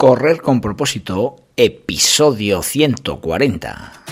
[0.00, 4.09] Correr con propósito, episodio 140.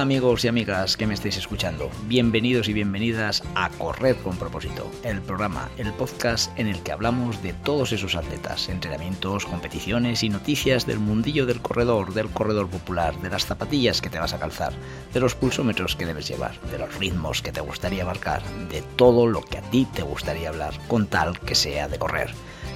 [0.00, 5.20] Amigos y amigas que me estáis escuchando, bienvenidos y bienvenidas a Correr con propósito, el
[5.20, 10.86] programa, el podcast en el que hablamos de todos esos atletas, entrenamientos, competiciones y noticias
[10.86, 14.72] del mundillo del corredor, del corredor popular, de las zapatillas que te vas a calzar,
[15.12, 19.26] de los pulsómetros que debes llevar, de los ritmos que te gustaría marcar, de todo
[19.26, 22.30] lo que a ti te gustaría hablar, con tal que sea de correr.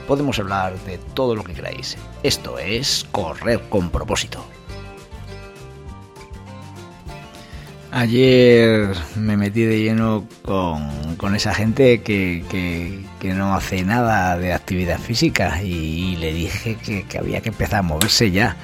[0.06, 1.96] Podemos hablar de todo lo que queráis.
[2.22, 4.44] Esto es Correr con propósito.
[7.96, 15.62] Ayer me metí de lleno con, esa gente que, no hace nada de actividad física
[15.62, 18.56] y, le dije que, había que empezar a moverse ya.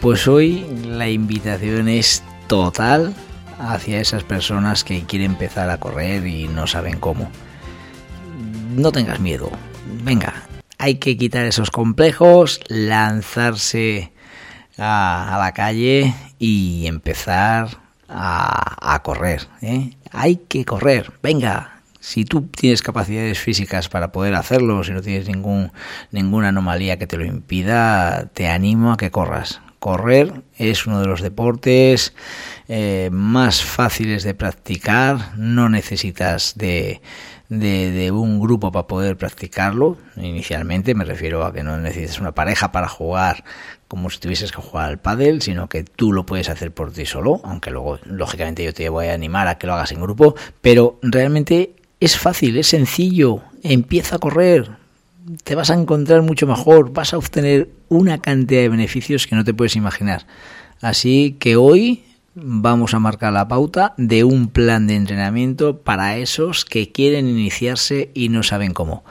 [0.00, 3.16] Pues hoy la invitación es total
[3.58, 7.28] hacia esas personas que quieren empezar a correr y no saben cómo.
[8.76, 9.50] No tengas miedo,
[10.04, 10.34] venga,
[10.78, 14.12] hay que quitar esos complejos, lanzarse
[14.78, 19.48] a, a la calle y empezar a, correr.
[19.62, 19.90] ¿eh?
[20.12, 21.82] Hay que correr, venga.
[22.00, 25.72] Si tú tienes capacidades físicas para poder hacerlo, si no tienes ningún,
[26.10, 29.60] ninguna anomalía que te lo impida, te animo a que corras.
[29.78, 32.14] Correr es uno de los deportes
[32.68, 37.00] eh, más fáciles de practicar, no necesitas de,
[37.48, 39.96] de, un grupo para poder practicarlo.
[40.16, 43.44] Inicialmente me refiero a que no necesitas una pareja para jugar
[43.86, 47.06] como si tuvieses que jugar al pádel, sino que tú lo puedes hacer por ti
[47.06, 50.34] solo, aunque luego lógicamente yo te voy a animar a que lo hagas en grupo,
[50.60, 54.70] pero realmente es fácil, es sencillo, empieza a correr,
[55.42, 59.44] te vas a encontrar mucho mejor, vas a obtener una cantidad de beneficios que no
[59.44, 60.26] te puedes imaginar.
[60.82, 62.04] Así que hoy
[62.42, 68.10] vamos a marcar la pauta de un plan de entrenamiento para esos que quieren iniciarse
[68.14, 69.04] y no saben cómo.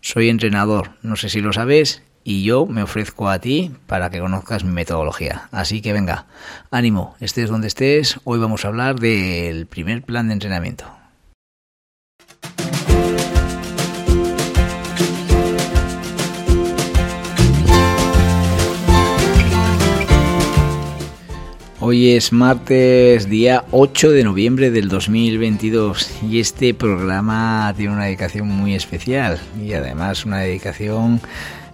[0.00, 4.20] Soy entrenador, no sé si lo sabes, y yo me ofrezco a ti para que
[4.20, 5.48] conozcas mi metodología.
[5.50, 6.26] Así que venga,
[6.70, 11.01] ánimo, estés donde estés, hoy vamos a hablar del primer plan de entrenamiento.
[21.84, 28.46] Hoy es martes, día 8 de noviembre del 2022 y este programa tiene una dedicación
[28.46, 31.20] muy especial y además una dedicación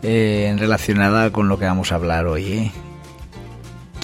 [0.03, 2.53] eh, relacionada con lo que vamos a hablar hoy.
[2.53, 2.73] ¿eh?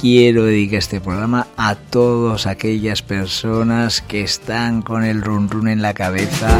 [0.04, 5.80] Quiero dedicar este programa a todas aquellas personas que están con el run run en
[5.80, 6.58] la cabeza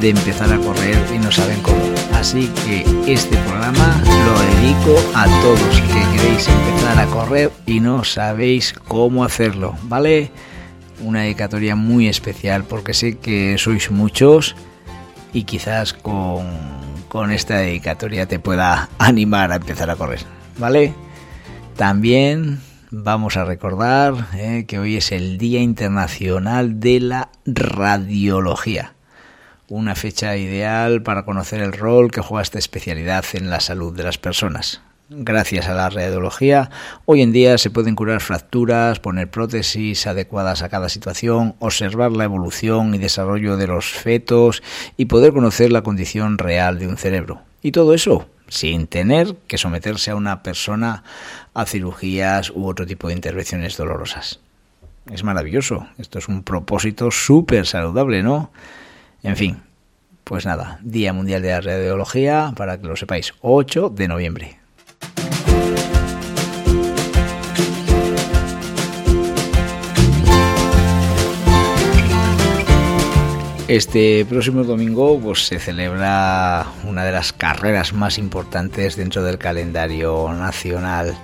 [0.00, 1.78] de empezar a correr y no saben cómo.
[2.14, 8.02] Así que este programa lo dedico a todos que queréis empezar a correr y no
[8.02, 10.32] sabéis cómo hacerlo, ¿vale?
[11.04, 14.56] Una dedicatoria muy especial porque sé que sois muchos
[15.32, 16.48] y quizás con,
[17.06, 20.24] con esta dedicatoria te pueda animar a empezar a correr,
[20.58, 20.92] ¿vale?
[21.76, 22.58] También
[22.94, 28.92] vamos a recordar eh, que hoy es el Día Internacional de la Radiología
[29.68, 34.02] una fecha ideal para conocer el rol que juega esta especialidad en la salud de
[34.02, 34.82] las personas.
[35.08, 36.68] Gracias a la radiología,
[37.06, 42.24] hoy en día se pueden curar fracturas, poner prótesis adecuadas a cada situación, observar la
[42.24, 44.62] evolución y desarrollo de los fetos
[44.98, 47.40] y poder conocer la condición real de un cerebro.
[47.62, 51.04] Y todo eso sin tener que someterse a una persona
[51.54, 54.40] a cirugías u otro tipo de intervenciones dolorosas.
[55.10, 58.50] Es maravilloso, esto es un propósito súper saludable, ¿no?
[59.22, 59.62] En fin,
[60.24, 64.61] pues nada, Día Mundial de la Radiología, para que lo sepáis, 8 de noviembre.
[73.72, 80.30] Este próximo domingo pues, se celebra una de las carreras más importantes dentro del calendario
[80.34, 81.16] nacional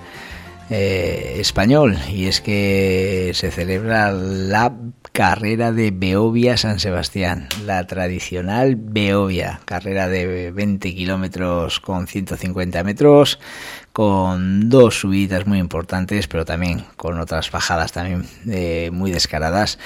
[0.71, 1.95] eh, español.
[2.11, 4.73] Y es que se celebra la
[5.11, 13.39] carrera de Beovia San Sebastián, la tradicional Beovia, carrera de 20 kilómetros con 150 metros,
[13.93, 19.77] con dos subidas muy importantes, pero también con otras bajadas también eh, muy descaradas,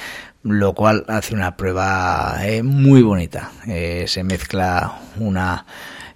[0.44, 3.52] lo cual hace una prueba eh, muy bonita.
[3.66, 5.66] se mezcla una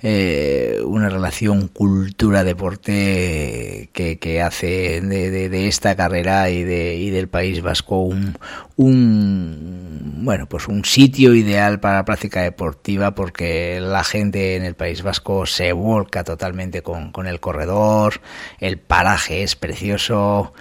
[0.03, 8.01] eh, una relación cultura-deporte que, hace de, esta carrera y, de, y del País Vasco
[8.01, 8.37] un,
[8.75, 14.75] un, bueno, pues un sitio ideal para la práctica deportiva porque la gente en el
[14.75, 18.21] País Vasco se volca totalmente con, con el corredor,
[18.59, 20.53] el paraje es precioso,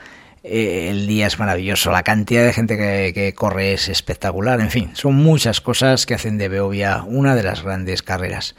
[0.47, 4.91] eh, el día es maravilloso, la cantidad de gente que, corre es espectacular, en fin,
[4.95, 8.55] son muchas cosas que hacen de Beovia una de las grandes carreras.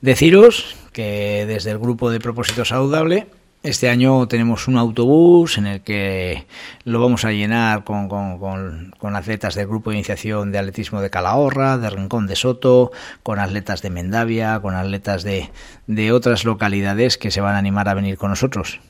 [0.00, 3.26] Deciros que desde el grupo de Propósito Saludable
[3.64, 6.46] este año tenemos un autobús en el que
[6.84, 11.76] lo vamos a llenar con, con, atletas del grupo de iniciación de atletismo de Calahorra,
[11.76, 12.92] de Rincón de Soto,
[13.24, 15.50] con atletas de Mendavia, con atletas de,
[15.88, 18.80] de otras localidades que se van a animar a venir con nosotros.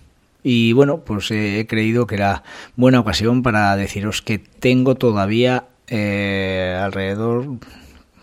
[0.42, 2.42] Y bueno, pues he creído que era
[2.76, 7.58] buena ocasión para deciros que tengo todavía eh, alrededor,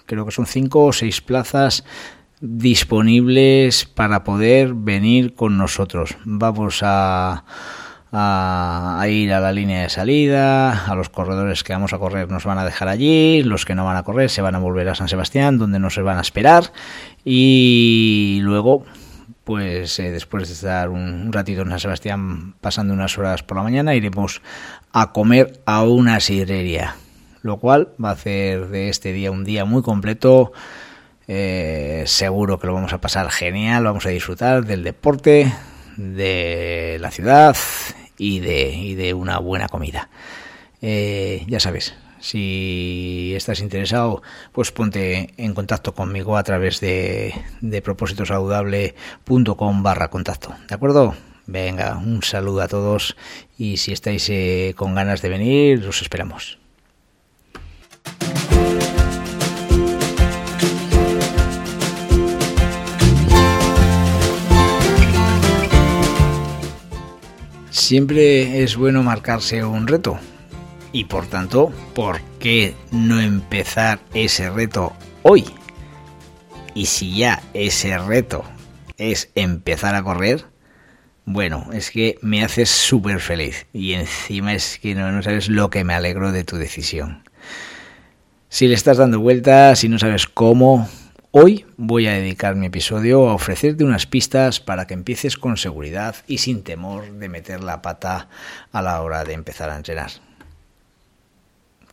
[0.06, 1.84] creo que son cinco o seis plazas
[2.42, 6.16] disponibles para poder venir con nosotros.
[6.26, 7.44] Vamos a,
[8.12, 12.46] a, ir a la línea de salida, a los corredores que vamos a correr nos
[12.46, 14.96] van a dejar allí, los que no van a correr se van a volver a
[14.96, 16.72] San Sebastián, donde nos van a esperar
[17.24, 18.86] y luego
[19.46, 23.64] pues eh, después de estar un, ratito en San Sebastián pasando unas horas por la
[23.64, 24.42] mañana iremos
[24.92, 26.96] a comer a una sidrería
[27.42, 30.52] lo cual va a hacer de este día un día muy completo
[31.28, 35.52] eh, seguro que lo vamos a pasar genial, vamos a disfrutar del deporte,
[35.98, 37.56] de la ciudad
[38.18, 40.10] y de, y de una buena comida.
[40.82, 41.96] Eh, ya sabes,
[42.26, 50.56] si estás interesado, pues ponte en contacto conmigo a través de, de propósitosaludable.com barra contacto.
[50.68, 51.14] ¿De acuerdo?
[51.46, 53.16] Venga, un saludo a todos
[53.60, 56.58] y si estáis eh, con ganas de venir, os esperamos.
[67.70, 70.20] Siempre es bueno marcarse un reto.
[70.96, 74.94] Y por tanto, ¿por qué no empezar ese reto
[75.24, 75.44] hoy?
[76.74, 78.46] Y si ya ese reto
[78.98, 80.46] es empezar a correr,
[81.26, 83.68] bueno, es que me haces súper feliz.
[83.74, 87.28] Y encima es que no, no sabes lo que me alegro de tu decisión.
[88.48, 90.88] Si le estás dando vueltas, si no sabes cómo,
[91.38, 96.16] Hoy voy a dedicar mi episodio a ofrecerte unas pistas para que empieces con seguridad
[96.28, 98.30] y sin temor de meter la pata
[98.72, 100.12] a la hora de empezar a entrenar.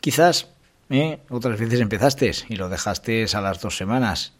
[0.02, 0.48] Quizás
[0.90, 1.20] ¿eh?
[1.30, 4.34] otras veces empezaste y lo dejaste a las dos semanas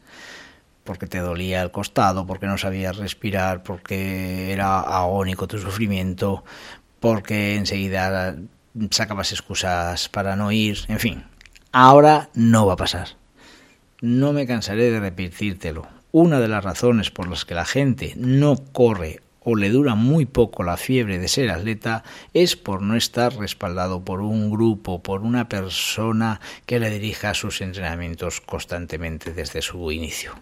[0.82, 6.42] porque te dolía el costado, porque no sabías respirar, porque era agónico tu sufrimiento,
[6.98, 8.34] porque enseguida
[8.90, 11.24] sacabas excusas para no ir, en fin.
[11.70, 13.10] Ahora no va a pasar.
[14.00, 15.86] No me cansaré de repetírtelo.
[16.10, 20.26] Una de las razones por las que la gente no corre o le dura muy
[20.26, 25.22] poco la fiebre de ser atleta es por no estar respaldado por un grupo, por
[25.22, 30.32] una persona que le dirija sus entrenamientos constantemente desde su inicio.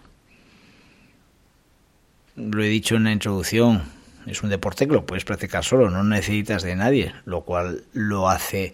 [2.35, 3.83] Lo he dicho en la introducción,
[4.25, 8.29] es un deporte que lo puedes practicar solo, no necesitas de nadie, lo cual lo
[8.29, 8.73] hace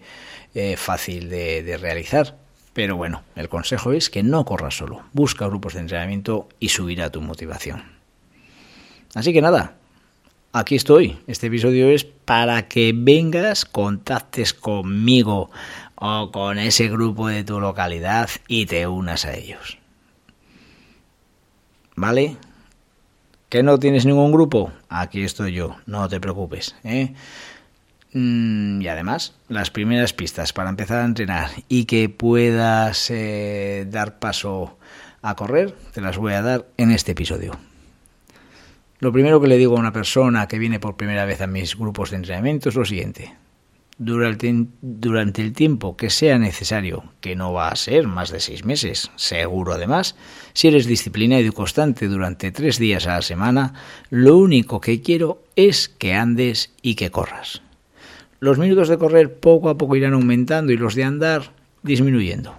[0.54, 2.36] eh, fácil de realizar.
[2.78, 7.10] Pero bueno, el consejo es que no corras solo, busca grupos de entrenamiento y subirá
[7.10, 7.82] tu motivación.
[9.14, 9.77] Así que nada,
[10.58, 11.18] aquí estoy.
[11.26, 15.50] Este episodio es para que vengas, contactes conmigo
[15.94, 19.78] o con ese grupo de tu localidad y te unas a ellos.
[21.94, 22.36] ¿Vale?
[23.48, 24.72] ¿Que no tienes ningún grupo?
[24.88, 26.74] Aquí estoy yo, no te preocupes.
[26.84, 27.14] ¿eh?
[28.12, 34.18] Mm, y además, las primeras pistas para empezar a entrenar y que puedas eh, dar
[34.18, 34.76] paso
[35.22, 37.58] a correr, te las voy a dar en este episodio.
[39.00, 41.76] Lo primero que le digo a una persona que viene por primera vez a mis
[41.76, 43.34] grupos de entrenamiento es lo siguiente.
[43.98, 49.10] Durante, el tiempo que sea necesario, que no va a ser más de seis meses,
[49.16, 50.14] seguro además,
[50.52, 53.74] si eres disciplinado y constante durante tres días a la semana,
[54.10, 57.62] lo único que quiero es que andes y que corras
[58.40, 61.52] los minutos de correr poco a poco irán aumentando y los de andar
[61.82, 62.54] disminuyendo.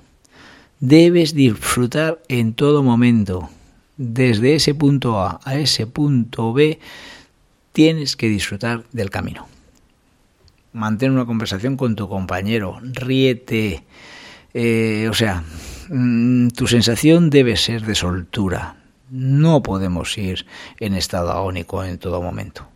[0.79, 3.49] Debes disfrutar en todo momento.
[4.01, 6.79] Desde ese punto A a ese punto B
[7.73, 9.45] tienes que disfrutar del camino.
[10.71, 13.83] Mantén una conversación con tu compañero, ríete.
[14.53, 15.43] Eh, o sea,
[15.89, 18.77] mm, tu sensación debe ser de soltura.
[19.09, 20.45] No podemos ir
[20.79, 22.69] en estado agónico en todo momento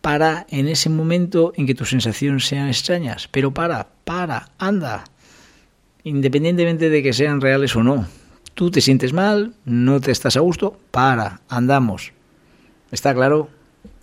[0.00, 5.04] para en ese momento en que tus sensaciones sean extrañas, pero para, para, anda,
[6.04, 8.08] independientemente de que sean reales o no.
[8.54, 12.12] Tú te sientes mal, no te estás a gusto, para, andamos.
[12.90, 13.48] ¿Está claro?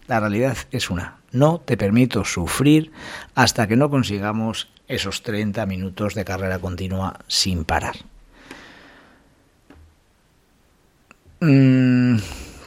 [0.08, 1.18] La realidad es una.
[1.32, 2.92] No te permito sufrir
[3.36, 7.96] hasta que no consigamos esos 30 minutos de carrera continua sin parar.
[11.42, 12.18] Mm,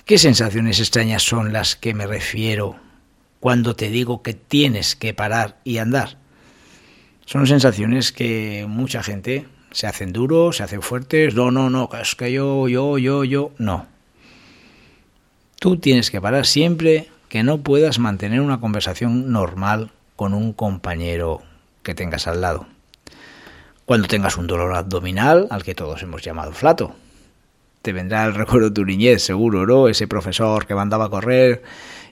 [0.04, 2.76] ¿Qué sensaciones extrañas son las que me refiero
[3.42, 6.16] cuando te digo que tienes que parar y andar.
[7.26, 12.14] Son sensaciones que mucha gente se hacen duros, se hacen fuertes, no, no, no, es
[12.14, 13.86] que yo, yo, yo, yo, no.
[15.58, 21.42] Tú tienes que parar siempre que no puedas mantener una conversación normal con un compañero
[21.82, 22.66] que tengas al lado.
[23.84, 26.94] Cuando tengas un dolor abdominal, al que todos hemos llamado flato,
[27.82, 29.88] te vendrá el recuerdo de tu niñez, seguro, ¿no?
[29.88, 31.62] Ese profesor que mandaba a correr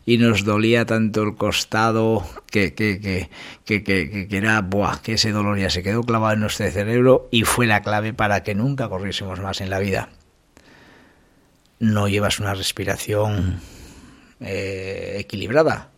[0.05, 3.01] y nos dolía tanto el costado que, que,
[3.65, 7.45] que, que, era, buah, que ese dolor ya se quedó clavado en nuestro cerebro y
[7.45, 10.09] fue la clave para que nunca corriésemos más en la vida.
[11.79, 13.61] No llevas una respiración
[14.41, 15.91] eh, equilibrada.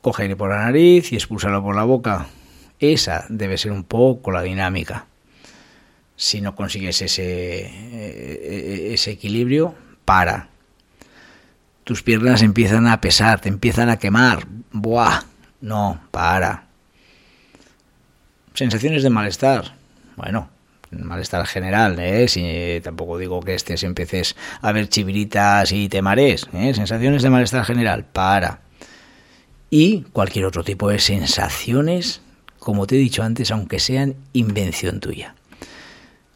[0.00, 2.28] Coge aire por la nariz y expúlsalo por la boca.
[2.78, 5.06] Esa debe ser un poco la dinámica.
[6.20, 7.22] Si no consigues ese,
[7.64, 9.74] eh, ese equilibrio,
[10.04, 10.48] para.
[11.82, 14.46] Tus piernas empiezan a pesar, te empiezan a quemar.
[14.70, 15.22] Buah,
[15.62, 16.66] no, para.
[18.52, 19.72] Sensaciones de malestar.
[20.14, 20.50] Bueno,
[20.90, 22.28] malestar general, ¿eh?
[22.28, 26.74] Si, tampoco digo que estés empieces a ver chiviritas y te marees, ¿eh?
[26.74, 28.60] Sensaciones de malestar general, para.
[29.70, 32.20] Y cualquier otro tipo de sensaciones,
[32.58, 35.34] como te he dicho antes, aunque sean invención tuya.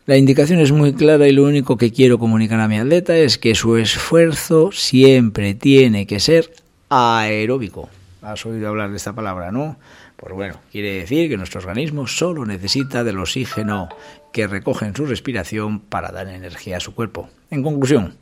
[0.07, 3.39] La indicación es muy clara y lo único que quiero comunicar a mi atleta es
[3.39, 6.53] que su esfuerzo siempre tiene que ser
[6.91, 7.89] aeróbico.
[8.21, 9.79] Has oído hablar de esta palabra, ¿no?
[10.19, 13.89] Pues bueno, quiere decir que nuestro organismo solo necesita del oxígeno
[14.31, 17.31] que recoge en su respiración para dar energía a su cuerpo.
[17.51, 18.19] En conclusión,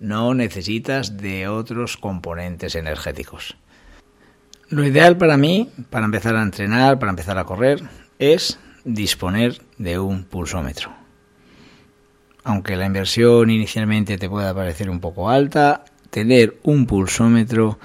[0.00, 3.56] no necesitas de otros componentes energéticos.
[4.68, 7.82] Lo ideal para mí, para empezar a entrenar, para empezar a correr,
[8.18, 11.01] es disponer de un pulsómetro
[12.44, 17.78] aunque la inversión inicialmente te pueda parecer un poco alta, tener un pulsómetro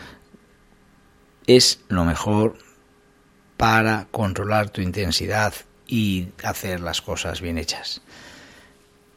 [1.46, 2.58] es lo mejor
[3.56, 5.54] para controlar tu intensidad
[5.88, 8.02] y hacer las cosas bien hechas.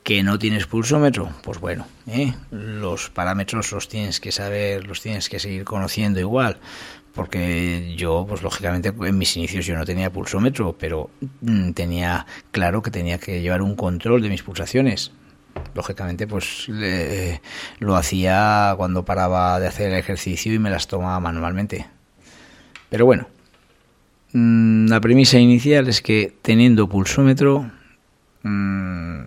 [0.03, 1.31] ¿Que no tienes pulsómetro?
[1.43, 2.33] Pues bueno, ¿eh?
[2.51, 6.59] los parámetros los tienes que saber, los tienes que seguir conociendo igual,
[7.15, 11.11] porque yo, pues lógicamente en mis inicios yo no tenía pulsómetro, pero
[11.43, 15.13] mm, tenía claro que tenía que llevar un control de mis pulsaciones,
[15.75, 16.67] lógicamente pues
[17.79, 21.87] lo hacía cuando paraba de hacer el ejercicio y me las tomaba manualmente.
[22.89, 23.29] Pero bueno,
[24.33, 27.71] mm, la premisa inicial es que teniendo pulsómetro
[28.43, 29.21] mm,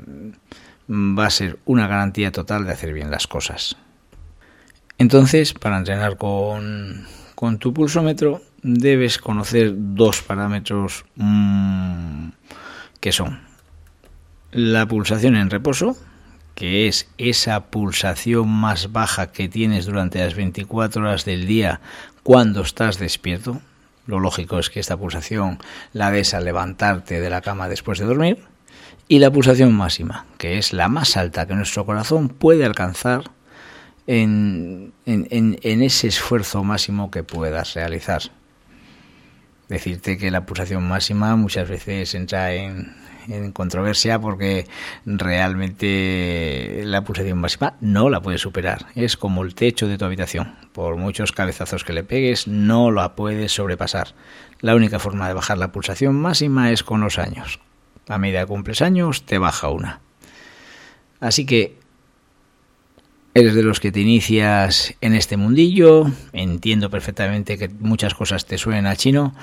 [0.89, 3.77] va a ser una garantía total de hacer bien las cosas.
[4.97, 12.29] Entonces, para entrenar con, con tu pulsómetro debes conocer dos parámetros mm,
[12.99, 13.41] que son
[14.51, 15.97] la pulsación en reposo,
[16.55, 21.81] que es esa pulsación más baja que tienes durante las 24 horas del día
[22.21, 23.61] cuando estás despierto.
[24.05, 25.59] Lo lógico es que esta pulsación
[25.93, 28.39] la des al levantarte de la cama después de dormir.
[29.07, 33.31] Y la pulsación máxima, que es la más alta que nuestro corazón puede alcanzar
[34.07, 38.21] en, en, en ese esfuerzo máximo que puedas realizar.
[39.67, 42.93] Decirte que la pulsación máxima muchas veces entra en,
[43.27, 44.67] en controversia porque
[45.05, 48.87] realmente la pulsación máxima no la puedes superar.
[48.95, 50.55] Es como el techo de tu habitación.
[50.73, 54.13] Por muchos cabezazos que le pegues, no la puedes sobrepasar.
[54.59, 57.59] La única forma de bajar la pulsación máxima es con los años.
[58.07, 60.01] A medida que cumples años, te baja una.
[61.19, 61.77] Así que
[63.33, 68.57] eres de los que te inicias en este mundillo, entiendo perfectamente que muchas cosas te
[68.57, 69.33] suenen a chino,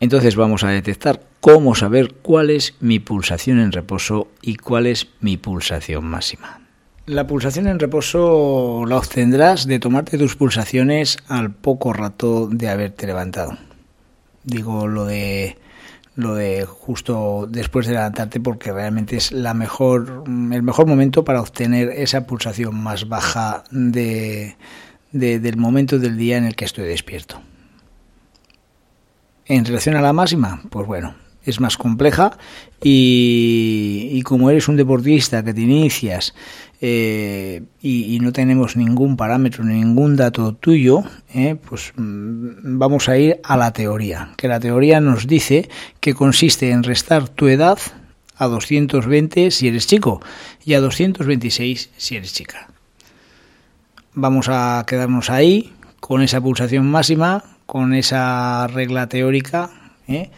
[0.00, 5.08] entonces vamos a detectar cómo saber cuál es mi pulsación en reposo y cuál es
[5.20, 6.60] mi pulsación máxima.
[7.06, 13.06] La pulsación en reposo la obtendrás de tomarte tus pulsaciones al poco rato de haberte
[13.06, 13.56] levantado.
[14.44, 15.58] Digo lo de
[16.14, 21.40] lo de justo después de levantarte porque realmente es la mejor el mejor momento para
[21.40, 24.56] obtener esa pulsación más baja de,
[25.12, 27.40] del momento del día en el que estoy despierto.
[29.50, 32.38] En relación a la máxima, pues bueno, es más compleja
[32.80, 36.34] y, como eres un deportista que te inicias
[36.80, 41.02] eh, y, no tenemos ningún parámetro, ningún dato tuyo,
[41.34, 46.14] eh, pues mm, vamos a ir a la teoría, que la teoría nos dice que
[46.14, 47.80] consiste en restar tu edad
[48.36, 50.22] a 220 si eres chico
[50.64, 52.68] y a 226 si eres chica.
[54.14, 59.70] Vamos a quedarnos ahí con esa pulsación máxima con esa regla teórica,
[60.08, 60.28] ¿eh?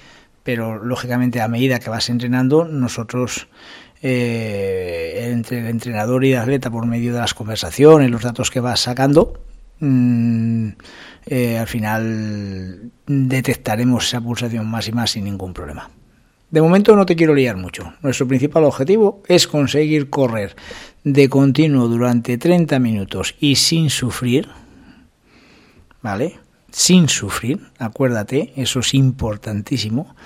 [0.42, 3.48] pero lógicamente a medida que vas entrenando, nosotros,
[4.02, 8.60] eh, entre el entrenador y el atleta, por medio de las conversaciones, los datos que
[8.60, 9.40] vas sacando,
[9.80, 10.68] mm,
[11.24, 15.88] eh, al final detectaremos esa pulsación máxima sin ningún problema.
[16.50, 17.94] De momento no te quiero liar mucho.
[18.02, 20.54] Nuestro principal objetivo es conseguir correr
[21.02, 24.50] de continuo durante 30 minutos y sin sufrir,
[26.02, 26.41] ¿vale?
[26.72, 30.16] Sin sufrir, acuérdate, eso es importantísimo,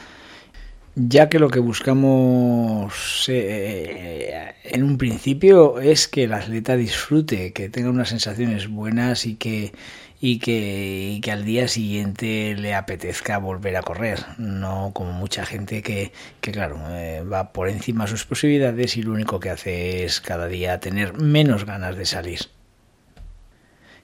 [0.94, 7.68] ya que lo que buscamos eh, en un principio es que el atleta disfrute, que
[7.68, 9.72] tenga unas sensaciones buenas y que,
[10.20, 16.12] y que, al día siguiente le apetezca volver a correr, no como mucha gente que,
[16.40, 20.20] que claro, eh, va por encima de sus posibilidades y lo único que hace es
[20.20, 22.55] cada día tener menos ganas de salir.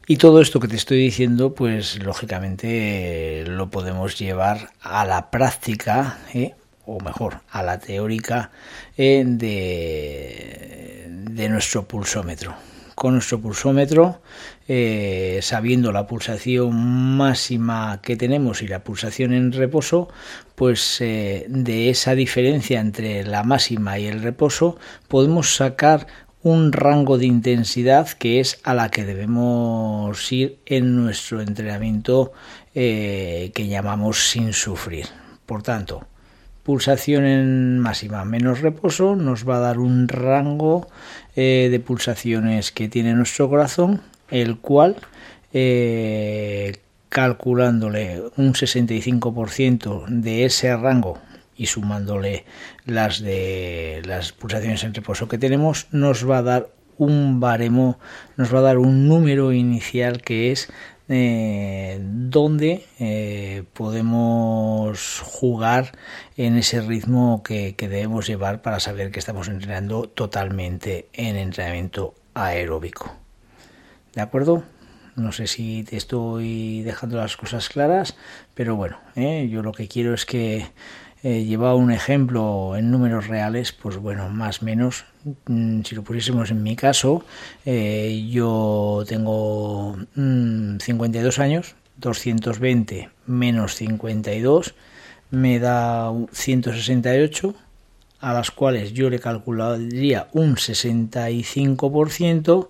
[0.07, 6.19] Y todo esto que te estoy diciendo, pues lógicamente lo podemos llevar a la práctica,
[6.35, 6.55] ¿eh?
[6.87, 8.51] o mejor, a la teórica
[8.97, 12.53] eh, de, de, nuestro pulsómetro.
[12.97, 14.23] Con nuestro pulsómetro,
[14.67, 20.09] eh, sabiendo la pulsación máxima que tenemos y la pulsación en reposo,
[20.57, 24.77] pues de esa diferencia entre la máxima y el reposo
[25.09, 26.07] podemos sacar
[26.43, 32.33] un rango de intensidad que es a la que debemos ir en nuestro entrenamiento
[32.75, 35.07] que llamamos sin sufrir.
[35.47, 36.07] Por tanto,
[36.63, 40.87] pulsación en máxima menos reposo nos va a dar un rango
[41.35, 44.97] eh, de pulsaciones que tiene nuestro corazón, el cual
[45.53, 46.77] eh,
[47.09, 51.19] calculándole un 65% de ese rango
[51.63, 52.45] y sumándole
[52.87, 58.01] las de las pulsaciones en reposo que tenemos, nos va a dar un baremo,
[58.37, 60.69] nos va a dar un número inicial que es
[61.09, 65.93] eh, donde eh, podemos jugar
[66.37, 73.15] en ese ritmo que, debemos llevar para saber que estamos entrenando totalmente en entrenamiento aeróbico.
[74.15, 74.65] ¿De acuerdo?
[75.15, 78.17] No sé si te estoy dejando las cosas claras,
[78.55, 80.67] pero bueno, eh, yo lo que quiero es que
[81.23, 85.05] eh, llevaba un ejemplo en números reales, pues bueno, más o menos,
[85.47, 87.25] mm, si lo pusiésemos en mi caso,
[87.65, 94.75] eh, yo tengo 52 mm, años, 220 menos 52
[95.31, 97.55] me da 168,
[98.21, 102.69] a las cuales yo le calcularía un 65%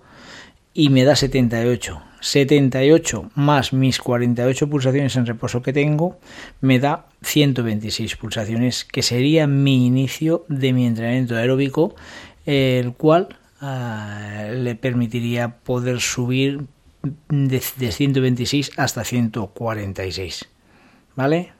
[0.72, 2.00] y me da 78.
[2.20, 6.20] 78 más mis 48 pulsaciones en reposo que tengo
[6.60, 11.94] me da 126 pulsaciones que sería mi inicio de mi entrenamiento aeróbico
[12.46, 16.66] el cual ah, le permitiría poder subir
[17.28, 20.48] de, 126 hasta 146
[21.16, 21.52] ¿vale?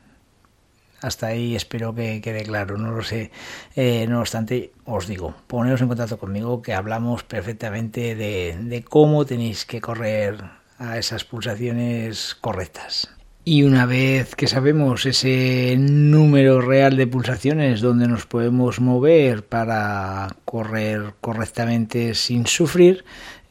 [1.03, 3.33] hasta ahí espero que quede claro, no lo sé.
[3.75, 9.27] Eh, no obstante, os digo, poneros en contacto conmigo que hablamos perfectamente de, de cómo
[9.27, 10.39] tenéis que correr
[10.79, 13.09] a esas pulsaciones correctas.
[13.45, 20.37] Y una vez que sabemos ese número real de pulsaciones donde nos podemos mover para
[20.45, 23.05] correr correctamente sin sufrir,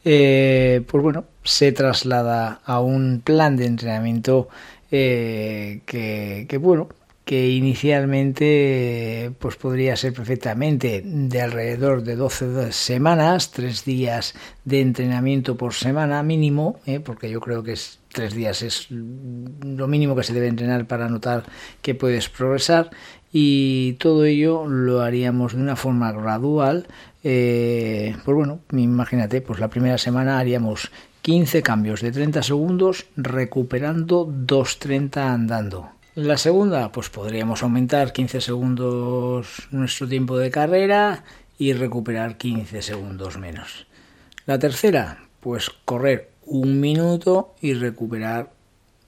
[0.04, 4.48] eh, pues bueno, se traslada a un plan de entrenamiento
[4.90, 6.88] eh, que, que, bueno,
[7.24, 15.56] que inicialmente pues podría ser perfectamente de alrededor de 12 semanas, tres días de entrenamiento
[15.56, 16.98] por semana mínimo, ¿eh?
[16.98, 21.08] porque yo creo que es, tres días es lo mínimo que se debe entrenar para
[21.08, 21.44] notar
[21.80, 22.90] que puedes progresar
[23.32, 26.88] y todo ello lo haríamos de una forma gradual.
[27.24, 30.90] Eh, pues bueno, imagínate, pues la primera semana haríamos
[31.22, 39.68] 15 cambios de 30 segundos recuperando 2.30 andando la segunda, pues podríamos aumentar 15 segundos
[39.70, 41.24] nuestro tiempo de carrera
[41.58, 43.86] y recuperar 15 segundos menos.
[44.44, 48.52] La tercera, pues correr un minuto y recuperar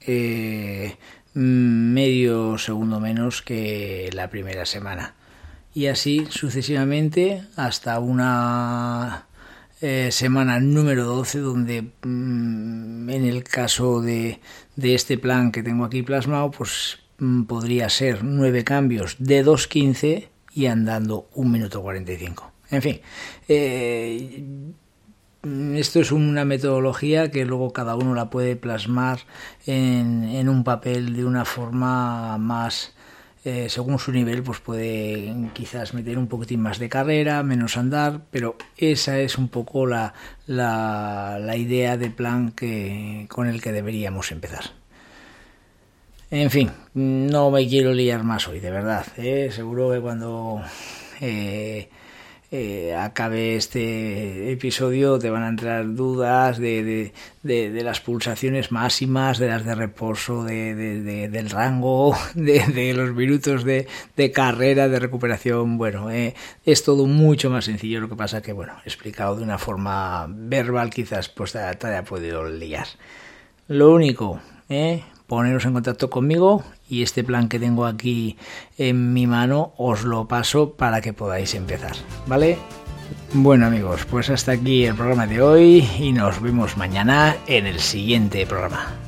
[0.00, 0.96] eh,
[1.34, 5.14] medio segundo menos que la primera semana.
[5.74, 9.26] Y así sucesivamente hasta una
[9.86, 14.40] eh, semana número 12 donde mm, en el caso de,
[14.76, 20.28] de, este plan que tengo aquí plasmado pues mm, podría ser nueve cambios de 2.15
[20.54, 23.00] y andando 1 minuto 45 en fin
[23.46, 24.42] eh,
[25.74, 29.18] esto es una metodología que luego cada uno la puede plasmar
[29.66, 32.94] en un papel de una forma más
[33.44, 38.22] eh, según su nivel, pues puede quizás meter un poquitín más de carrera, menos andar,
[38.30, 40.14] pero esa es un poco la,
[40.46, 44.64] la, idea de plan que, con el que deberíamos empezar.
[46.30, 49.06] En fin, no me quiero liar más hoy, de verdad.
[49.18, 49.50] ¿eh?
[49.52, 50.62] Seguro que cuando
[51.20, 51.90] eh,
[52.56, 57.12] eh, acabe este episodio te van a entrar dudas de,
[57.42, 63.88] de, las pulsaciones máximas, de las de reposo, de, del rango, de, los minutos de,
[64.32, 65.78] carrera, de recuperación.
[65.78, 68.00] Bueno, eh, es todo mucho más sencillo.
[68.00, 72.48] Lo que pasa que, bueno, explicado de una forma verbal quizás pues te, haya podido
[72.48, 72.86] liar.
[73.66, 78.36] Lo único, eh, poneros en contacto conmigo y este plan que tengo aquí
[78.78, 82.58] en mi mano os lo paso para que podáis empezar, ¿vale?
[83.32, 87.80] Bueno amigos, pues hasta aquí el programa de hoy y nos vemos mañana en el
[87.80, 89.03] siguiente programa.